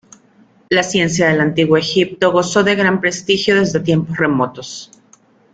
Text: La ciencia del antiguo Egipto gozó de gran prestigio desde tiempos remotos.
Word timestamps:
La 0.71 0.81
ciencia 0.81 1.27
del 1.27 1.41
antiguo 1.41 1.77
Egipto 1.77 2.31
gozó 2.31 2.63
de 2.63 2.73
gran 2.73 2.99
prestigio 3.01 3.57
desde 3.59 3.81
tiempos 3.81 4.17
remotos. 4.17 4.89